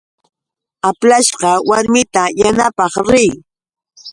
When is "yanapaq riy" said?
2.41-3.31